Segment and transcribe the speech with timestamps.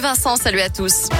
[0.00, 1.10] Salut Vincent, salut à tous.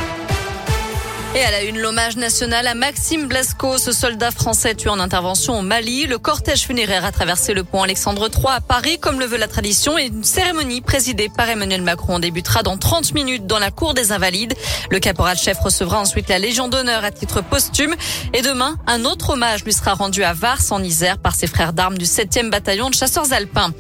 [1.35, 5.59] Et à la une, l'hommage national à Maxime Blasco, ce soldat français tué en intervention
[5.59, 6.07] au Mali.
[6.07, 9.49] Le cortège funéraire a traversé le pont Alexandre III à Paris, comme le veut la
[9.49, 13.93] tradition, et une cérémonie présidée par Emmanuel Macron débutera dans 30 minutes dans la cour
[13.93, 14.55] des Invalides.
[14.91, 17.95] Le caporal-chef recevra ensuite la Légion d'honneur à titre posthume.
[18.33, 21.75] Et demain, un autre hommage lui sera rendu à Vars, en Isère, par ses frères
[21.75, 23.75] d'armes du 7e bataillon de chasseurs alpins.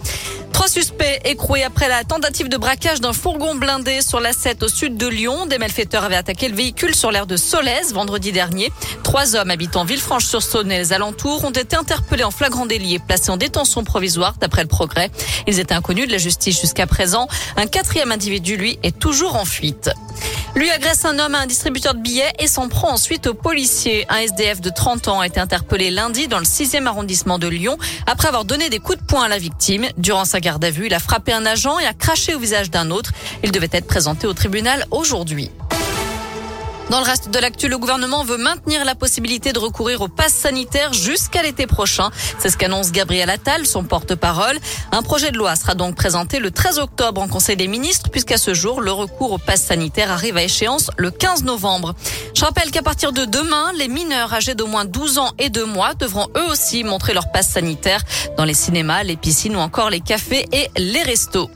[0.60, 4.68] Trois suspects écroués après la tentative de braquage d'un fourgon blindé sur la 7 au
[4.68, 5.46] sud de Lyon.
[5.46, 8.70] Des malfaiteurs avaient attaqué le véhicule sur l'aire de Solèze vendredi dernier.
[9.02, 13.30] Trois hommes habitant Villefranche-sur-Saône et les alentours ont été interpellés en flagrant délit et placés
[13.30, 15.10] en détention provisoire d'après le progrès.
[15.46, 17.26] Ils étaient inconnus de la justice jusqu'à présent.
[17.56, 19.88] Un quatrième individu, lui, est toujours en fuite.
[20.56, 24.04] Lui agresse un homme à un distributeur de billets et s'en prend ensuite aux policiers.
[24.08, 27.78] Un SDF de 30 ans a été interpellé lundi dans le 6e arrondissement de Lyon
[28.06, 29.86] après avoir donné des coups de poing à la victime.
[29.96, 32.70] Durant sa garde à vue, il a frappé un agent et a craché au visage
[32.70, 33.12] d'un autre.
[33.44, 35.50] Il devait être présenté au tribunal aujourd'hui.
[36.90, 40.34] Dans le reste de l'actu, le gouvernement veut maintenir la possibilité de recourir au pass
[40.34, 42.10] sanitaire jusqu'à l'été prochain.
[42.40, 44.58] C'est ce qu'annonce Gabriel Attal, son porte-parole.
[44.90, 48.38] Un projet de loi sera donc présenté le 13 octobre en Conseil des ministres, puisqu'à
[48.38, 51.94] ce jour, le recours au pass sanitaire arrive à échéance le 15 novembre.
[52.34, 55.64] Je rappelle qu'à partir de demain, les mineurs âgés d'au moins 12 ans et 2
[55.64, 58.00] mois devront eux aussi montrer leur passe sanitaire
[58.36, 61.50] dans les cinémas, les piscines ou encore les cafés et les restos.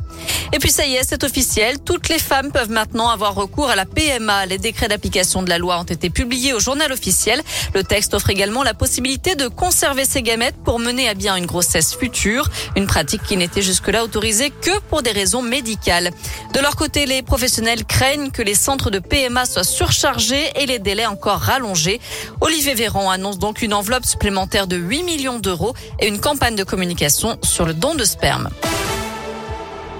[0.53, 1.79] Et puis ça y est, c'est officiel.
[1.81, 4.47] Toutes les femmes peuvent maintenant avoir recours à la PMA.
[4.47, 7.43] Les décrets d'application de la loi ont été publiés au journal officiel.
[7.75, 11.47] Le texte offre également la possibilité de conserver ses gamètes pour mener à bien une
[11.47, 12.49] grossesse future.
[12.77, 16.11] Une pratique qui n'était jusque-là autorisée que pour des raisons médicales.
[16.53, 20.79] De leur côté, les professionnels craignent que les centres de PMA soient surchargés et les
[20.79, 22.01] délais encore rallongés.
[22.41, 26.65] Olivier Véran annonce donc une enveloppe supplémentaire de 8 millions d'euros et une campagne de
[26.65, 28.51] communication sur le don de sperme.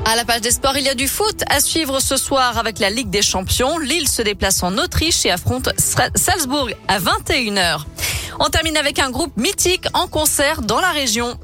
[0.07, 2.79] À la page des sports, il y a du foot à suivre ce soir avec
[2.79, 3.79] la Ligue des Champions.
[3.79, 7.81] Lille se déplace en Autriche et affronte Salzbourg à 21h.
[8.39, 11.39] On termine avec un groupe mythique en concert dans la région.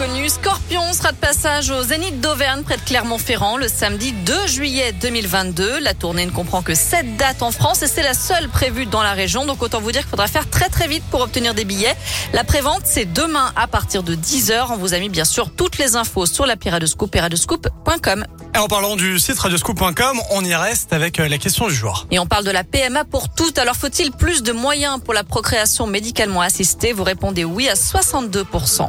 [0.00, 0.34] Reconnus.
[0.34, 5.80] Scorpion sera de passage au Zénith d'Auvergne près de Clermont-Ferrand le samedi 2 juillet 2022.
[5.80, 9.02] La tournée ne comprend que 7 dates en France et c'est la seule prévue dans
[9.02, 9.44] la région.
[9.44, 11.94] Donc autant vous dire qu'il faudra faire très très vite pour obtenir des billets.
[12.32, 14.68] La prévente c'est demain à partir de 10h.
[14.70, 18.24] On vous a mis bien sûr toutes les infos sur la Piradescoop, piradescoop.com.
[18.54, 22.06] Et en parlant du site radioscoop.com, on y reste avec euh, la question du jour.
[22.10, 23.58] Et on parle de la PMA pour toutes.
[23.58, 26.92] Alors faut-il plus de moyens pour la procréation médicalement assistée?
[26.92, 28.88] Vous répondez oui à 62%.